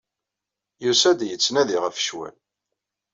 [0.83, 2.35] Yusa-d, yettnadi ɣef ccwal.